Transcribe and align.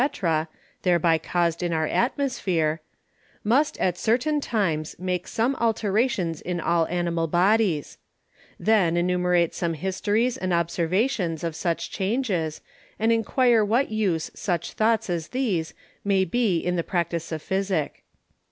_thereby 0.81 1.19
caused 1.19 1.61
in 1.61 1.71
our 1.71 1.85
Atmosphere, 1.85 2.81
must 3.43 3.77
at 3.77 3.99
certain 3.99 4.39
times 4.41 4.95
make 4.97 5.27
some 5.27 5.53
Alterations 5.57 6.41
in 6.41 6.59
all 6.59 6.87
Animal 6.87 7.27
Bodies; 7.27 7.99
then 8.59 8.97
enumerate 8.97 9.53
some 9.53 9.75
Histories 9.75 10.37
and 10.37 10.51
Observations 10.53 11.43
of 11.43 11.55
such 11.55 11.91
Changes, 11.91 12.61
and 12.97 13.11
enquire 13.11 13.61
of 13.61 13.69
what 13.69 13.91
Use 13.91 14.31
such 14.33 14.73
Thoughts 14.73 15.07
as 15.07 15.27
these 15.27 15.75
may 16.03 16.25
be 16.25 16.57
in 16.57 16.77
the 16.77 16.83
Practice 16.83 17.31
of 17.31 17.43
Physick. 17.43 18.01